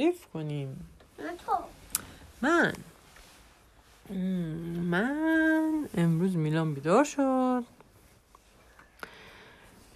[0.00, 0.88] تعریف کنیم.
[2.42, 2.72] من.
[4.90, 7.64] من امروز میلان بیدار شد.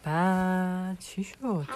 [0.04, 1.66] بعد چی شد؟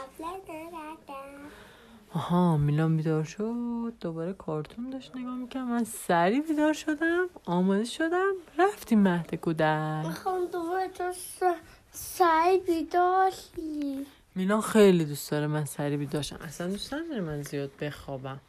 [2.15, 3.93] آها میلان بیدار شد.
[4.01, 8.33] دوباره کارتون داشت نگاه می‌کنم من سریع بیدار شدم آماده شدم.
[8.59, 10.07] رفتیم مهد کودک.
[10.07, 11.43] می‌خوام دوباره تو س-
[11.93, 14.07] سعی بیداشی
[14.38, 18.41] میلان خیلی دوست داره من سریع بیدار شم اصلا دوست نداره من زیاد بخوابم.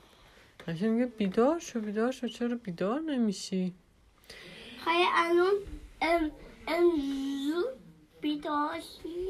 [0.67, 2.27] همیشه میگه بیدار شو بیدار شو.
[2.27, 3.73] چرا بیدار نمیشی؟
[4.85, 5.53] های الان
[6.01, 6.31] ام
[6.67, 6.83] ام
[7.47, 7.73] زود
[8.21, 9.27] بیداشی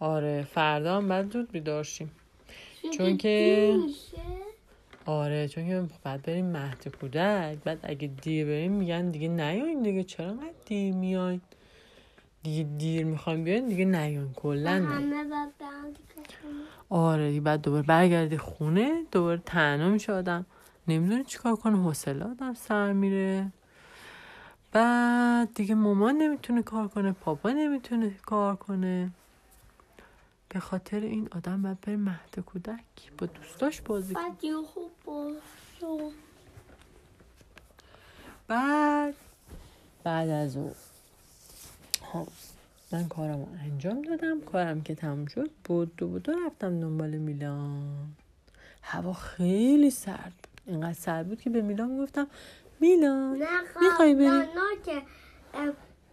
[0.00, 2.10] آره فردا هم بعد زود بیدار شیم.
[2.98, 4.22] چون که- میشه؟
[5.06, 7.58] آره چون که بعد بریم مهد کودک.
[7.64, 10.04] بعد اگه دیر بریم میگن دیگه نیاین دیگه.
[10.04, 11.40] چرا انقدر دیر میاین
[12.42, 14.70] دیگه دیر می‌خوایم بیاین دیگه نیاین کلا.
[14.70, 15.24] همه
[16.42, 16.98] شما.
[17.08, 20.46] آره دیگه بعد دوباره برگردی خونه دوباره تنها میشه آدم.
[20.88, 23.52] نمی‌دونه چیکار کنه حوصله آدم سر میره.
[24.72, 29.10] بعد دیگه مامان نمی‌تونه کار کنه پاپا نمی‌تونه کار کنه.
[30.48, 34.24] به خاطر این آدم باید بره مهد کودک با دوستاش بازی کنه.
[38.48, 39.14] بعد
[40.04, 40.74] بعد از اون.
[42.12, 42.26] ها
[42.92, 44.40] من کارم رو انجام دادم.
[44.40, 46.30] کارم که تموم شد بود دو بود.
[46.30, 48.06] رفتم دنبال میلان.
[48.82, 50.60] هوا خیلی سرد بود.
[50.66, 52.26] اینقدر سرد بود که به میلان گفتم
[52.80, 53.46] میلان نه
[53.80, 54.46] می‌خوای بری؟ نه
[54.84, 55.02] که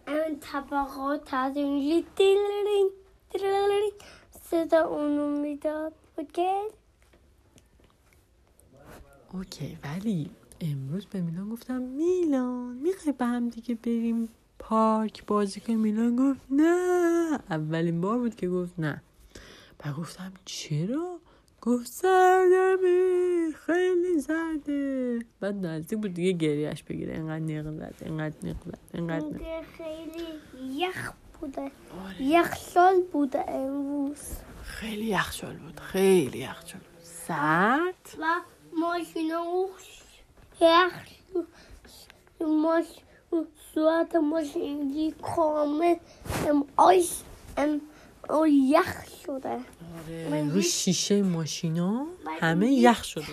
[0.06, 2.90] ام طبقات دیلرین
[3.32, 3.92] دیلرین
[4.50, 5.92] صدا اونو می‌داد.
[6.18, 6.62] اوکی؟
[9.32, 14.28] اوکی ولی امروز به میلان گفتم میلان می‌خوای به هم دیگه بریم؟
[14.68, 17.38] پارک بازی کنیم میلان گفت نه.
[17.50, 19.02] اولین بار بود که گفت نه.
[19.84, 21.18] و گفتم چرا؟
[21.60, 27.14] گفت سردمه خیلی سرده بعد نزدیک بود دیگه گریهش بگیره.
[27.14, 31.60] انقدر نق زد انقدر نق زد انقدر نق خیلی یخ بوده.
[31.60, 32.22] آره.
[32.22, 34.20] یخشال بوده امروز.
[34.62, 35.80] خیلی یخچال بود.
[35.80, 37.02] خیلی یخچال بود.
[37.02, 38.16] سرد.
[38.20, 38.24] و
[38.80, 39.44] ماشینا
[40.60, 40.92] یخ
[42.40, 42.86] ماش
[43.76, 45.96] صورت ماشینی کامل
[46.48, 47.22] ام آیس
[47.56, 47.80] ام
[48.30, 52.06] او یخ شده آره رو شیشه ماشینا
[52.40, 53.24] همه یخ شده.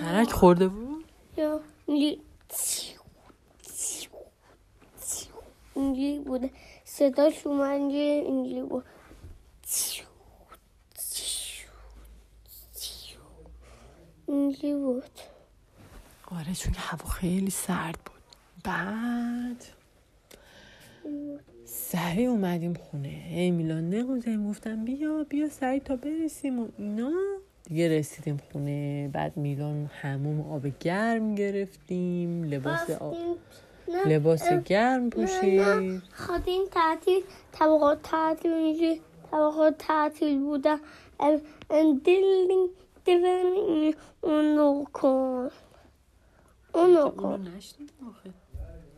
[0.00, 1.04] ترک خورده بود؟
[5.74, 6.50] اینجوری بوده.
[6.84, 8.84] صداش اومد اینجوری بود
[14.26, 15.29] اینجوری بود.
[16.38, 18.20] آره چون هوا خیلی سرد بود.
[18.64, 19.64] بعد
[21.64, 23.08] سریع اومدیم خونه.
[23.08, 27.12] هی میلان نگوزیم گفتم بیا بیا سریع تا برسیم و اینا.
[27.64, 29.08] دیگه رسیدیم خونه.
[29.12, 33.16] بعد میلان هموم آب گرم گرفتیم لباس آب
[34.06, 36.02] لباس گرم پوشید.
[36.14, 37.22] خواهدیم تعطیل.
[37.52, 40.78] طبقات تعطیل اینجوری طبقات تعطیل بودن.
[41.20, 42.68] ام دلین
[43.04, 45.50] دلین اونو کن.
[46.74, 47.52] اونو کن.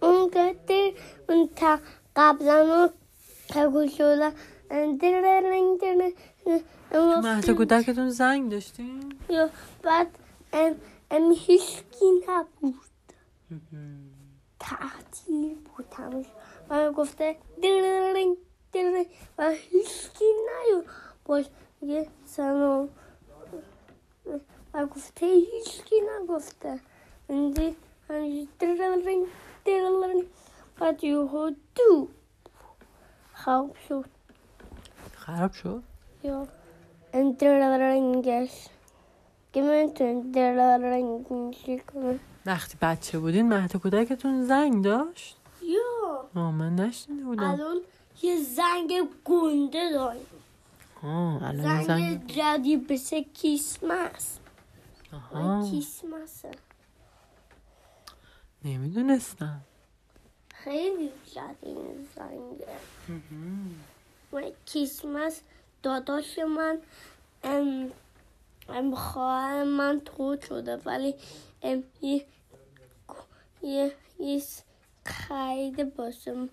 [0.03, 0.93] اون قدر
[1.29, 1.79] اون تا
[2.17, 2.91] قبلا
[3.49, 4.33] تگو شده.
[6.91, 9.09] تو مهد کودکتون زنگ داشتیم.
[9.29, 9.51] یا
[9.83, 10.19] بعد
[10.53, 10.75] ام
[11.11, 12.75] ام هیچکی نبود.
[14.61, 16.27] تعطیل بود همش
[16.71, 18.37] و گفته دررنگ
[18.73, 19.07] دررنگ.
[19.39, 20.83] و هیچکی نیو
[21.25, 21.45] باش
[21.83, 22.89] یه سلام.
[24.75, 26.81] و گفته هیچکی نگفته.
[27.33, 29.27] دررنگ
[29.65, 30.25] دررنگ
[30.79, 32.09] بعد یهو دو
[33.35, 34.05] خواب شد
[35.15, 35.83] خراب شد
[36.25, 36.49] یا
[37.15, 38.67] این دررنگش
[39.53, 46.51] که من تو دررنگ میشه کنم وقتی بچه بودین مهد کودکتون زنگ داشت یا آه
[46.51, 47.77] من نشنیده بودم الان
[48.23, 48.93] یه زنگ
[49.25, 50.27] گنده داریم
[51.03, 54.39] آه الان زنگ زنگ جدید بسه کریسمس
[55.13, 56.51] آها کریسمسه
[58.65, 59.61] نمی‌دونستم.
[60.55, 62.77] خیلی جدید زنگه.
[64.33, 65.41] و کریسمس
[65.83, 66.79] داداش من
[67.45, 67.91] ام
[68.69, 71.15] ام خواهر من تو شده ولی
[71.63, 72.25] ام یه
[73.63, 74.43] یه یه
[75.07, 76.49] خریده باشم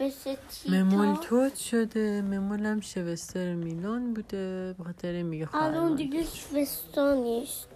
[0.00, 0.38] بسه
[0.68, 2.22] ممول توت شده.
[2.22, 4.74] ممولم شوستر میلان بوده.
[4.78, 7.68] به خاطر میگه خواهر الان دیگه شوستان نیست.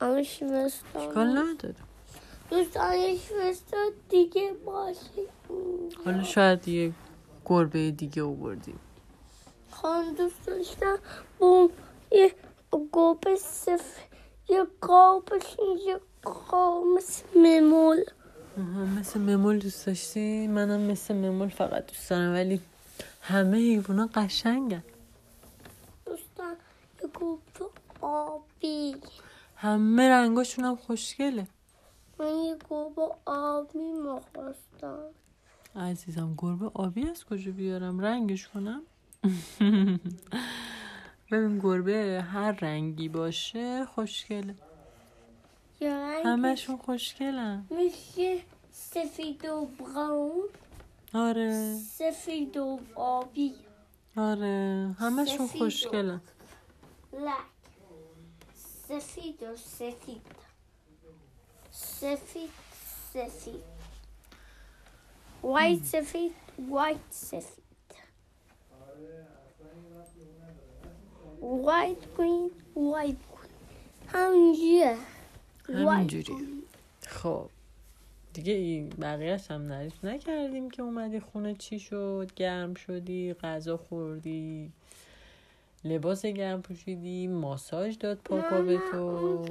[0.00, 1.38] الان شوستان اشکال.
[1.38, 1.87] نداره.
[2.50, 5.22] دوستان شوستان دیگه باشه
[6.04, 6.92] حالا شاید یه
[7.44, 8.78] گربه دیگه آوردیم.
[9.70, 10.98] خان دوست داشتم
[11.38, 11.70] با
[12.12, 12.34] یه
[12.92, 14.08] گوب سفید
[14.48, 15.56] یه قابش
[15.86, 18.04] یه قاب مثل ممول.
[18.98, 22.60] مثل ممول دوست داشتی؟ منم مثل ممول فقط دوست دارم ولی
[23.22, 24.84] همه حیوونا قشنگن.
[26.06, 26.56] دوستم
[27.02, 27.40] یه گوب
[28.00, 28.96] آبی.
[29.56, 31.46] همه رنگاشون هم خوشگله.
[32.18, 34.98] من یه گوب آبی می‌خواستم
[35.76, 38.82] عزیزم گربه آبی از کجا بیارم؟ رنگش کنم؟
[41.30, 44.54] ببین گربه هر رنگی باشه خوشگله.
[46.24, 47.66] همشون خوشگلن.
[47.70, 48.38] میشه
[48.72, 50.48] سفید و براون.
[51.14, 51.74] آره.
[51.74, 53.54] سفید و آبی.
[54.16, 54.96] آره.
[54.98, 56.20] همشون خوشگلن.
[57.12, 57.32] لک.
[58.88, 60.47] سفید و سفید.
[61.78, 62.50] سفید
[63.12, 63.62] سفید
[65.42, 66.32] وایت سفید
[66.70, 67.64] وایت سفید
[71.40, 73.50] وایت گرین وایت گرین
[74.08, 74.96] همینجوریه
[75.68, 76.34] همینجوری
[77.06, 77.50] خب.
[78.32, 84.72] دیگه این بقیهش هم نریف نکردیم که اومدی خونه چی شد؟ گرم شدی؟ غذا خوردی؟
[85.84, 89.44] لباس گرم پوشیدی؟ ماساژ داد پاپا به تو؟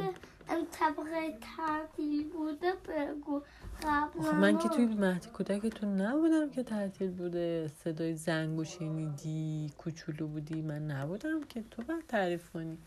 [0.71, 3.41] طبقه تعطیل بوده بگو.
[3.83, 7.71] قبل آخه من که توی مهد کودکتون نبودم که تعطیل بوده.
[7.83, 10.61] صدای زنگو شنیدی کوچولو بودی.
[10.61, 12.77] من نبودم که تو باید تعریف کنی.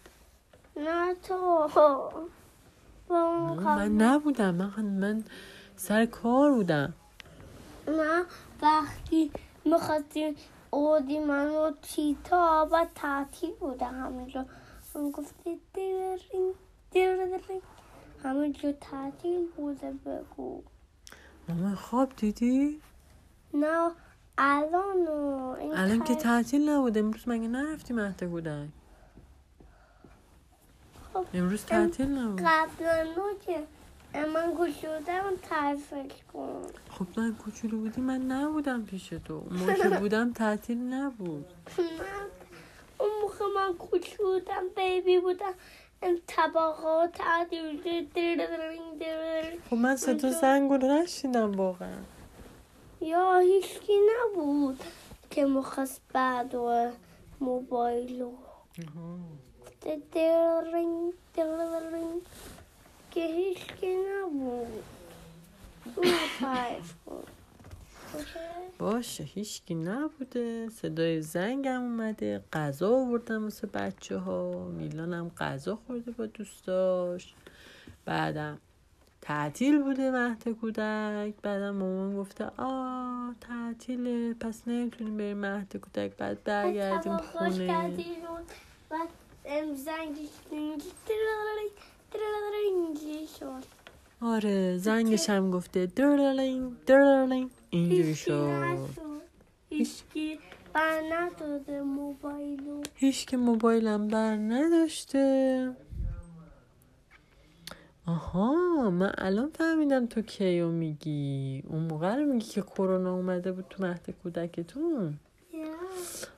[0.76, 1.68] نه تو.
[3.64, 4.54] من نبودم.
[4.54, 5.24] من, من
[5.76, 6.92] سر کار بودم.
[7.88, 8.24] نه
[8.62, 9.30] وقتی
[9.64, 10.36] می‌خواستیم
[10.70, 14.46] اودی من و تیتا و تعطیل بوده همینجا
[14.94, 15.60] اون گفتی
[16.90, 17.40] دیرین
[18.24, 20.62] همینجا تعطیل بوده بگو.
[21.48, 22.80] ماما خواب دیدی؟
[23.54, 23.90] نه
[24.38, 25.08] الان
[25.74, 28.68] الان که تعطیل- نبود امروز مگه نرفتی مهد کودک
[31.12, 32.40] خب، امروز تعطیل نبود.
[32.44, 33.06] قبلا
[33.46, 33.66] که
[34.14, 36.62] من گوشودم تعریفش کن.
[36.90, 39.34] خب من کوچولو بودی من نبودم پیش تو.
[39.50, 41.46] اون که بودم تعطیل نبود.
[42.98, 44.40] اون موقع من کوچولو
[44.76, 45.52] بیبی بودم.
[46.26, 47.20] طبقات
[49.70, 51.98] خب من صدا زنگ رو نشیدم واقعا.
[53.00, 54.84] یا هیچکی نبود
[55.30, 56.90] که مخواست بعد و
[57.40, 58.32] موبایل و
[60.12, 62.22] درین درین
[63.10, 64.82] که هیچکی نبود.
[65.96, 66.46] اون کن
[67.06, 67.39] اوکی؟
[68.78, 70.68] باشه هیچکی نبوده.
[70.68, 72.44] صدای زنگم اومده.
[72.52, 77.34] غذا آوردم واسه بچه ها میلانم غذا خورده با دوستاش
[78.04, 78.58] بعدم
[79.20, 81.34] تعطیل بوده مهد کودک.
[81.42, 86.16] بعدم مامان گفته آه تعطیله پس نمی‌تونیم بریم مهد کودک.
[86.16, 87.66] بعد برگردیم خونه.
[88.90, 89.08] بعد
[94.20, 98.78] آره زنگش هم گفته درلین درلین اینجوری شد.
[99.68, 100.38] هیچکی
[100.72, 102.82] بر نداده موبایلو.
[102.94, 105.70] هیچ که موبایلم بر نداشته.
[108.06, 111.62] آها من الان فهمیدم تو کیو میگی.
[111.68, 115.18] اون موقع رو میگی که کرونا اومده بود تو مهد کودکتون؟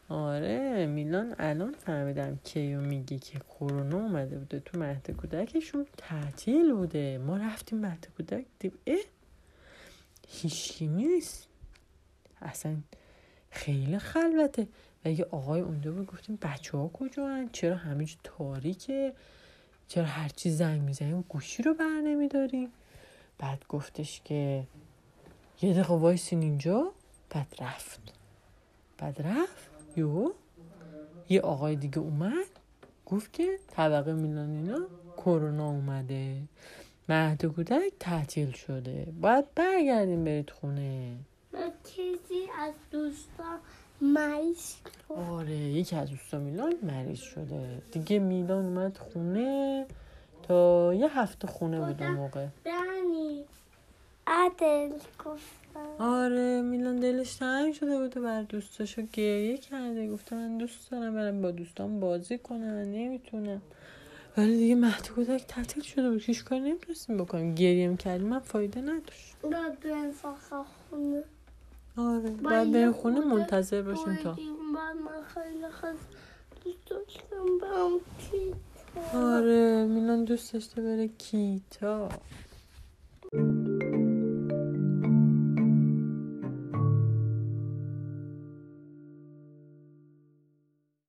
[0.09, 5.87] آره میلان الان فهمیدم کیو میگی که کرونا اومده بوده تو مهد کودکشون.
[5.97, 7.19] تعطیل بوده.
[7.19, 8.97] ما رفتیم مهد کودک دیم اه!
[10.33, 11.49] هیچکی نیست.
[12.43, 12.77] اصلا
[13.51, 14.69] خیلی خلوته.
[15.05, 19.13] و یه آقای اونجا بود گفتیم بچه ها کجا هن؟ چرا همینج تاریکه؟
[19.89, 22.73] چرا هرچی زنگ می‌زنیم گوشی رو بر نمیداریم؟
[23.39, 24.67] بعد گفتش که
[25.63, 26.93] یه دقیقه وایسین اینجا.
[27.31, 28.01] بعد رفت.
[28.99, 29.71] بعد رفت.
[29.97, 30.33] یو.
[31.29, 32.47] یه آقای دیگه اومد.
[33.07, 34.87] گفت که طبقه میلان اینا
[35.17, 36.43] کرونا اومده.
[37.09, 39.07] مهد کودک تعطیل شده.
[39.21, 41.17] باید برگردیم برید خونه.
[41.53, 43.59] من چیزی از دوستان
[44.01, 44.75] مریض.
[45.09, 47.83] آره یکی از دوستا میلان مریض شده.
[47.93, 49.87] دیگه میلان اومد خونه.
[50.43, 52.47] تا یه هفته خونه بود اون موقع.
[52.65, 53.45] دنی
[54.27, 54.91] عدل
[55.25, 55.87] گفتم.
[55.99, 60.11] آره میلان دلش تنگ شده بوده بر دوستاشو گریه کرده.
[60.11, 62.65] گفته من دوست دارم برم با دوستان بازی کنم.
[62.65, 63.63] نمی‌تونم.
[64.37, 66.23] ولی دیگه مهد کودک تعطیل شده بود.
[66.23, 67.55] هیچ کار نمی‌تونستیم بکنیم.
[67.55, 68.29] گریه می‌کردیم.
[68.29, 69.37] من فایده نداشت.
[69.43, 71.23] بعد بریم فقط خونه.
[71.97, 72.31] آره.
[72.31, 74.37] یه بریم خونه منتظر باشیم تا.
[74.75, 74.95] من
[75.35, 75.65] خیلی
[76.65, 79.85] دوست داشتم برم کیت آره.
[79.87, 82.09] میلان دوست داشته بره کیتا.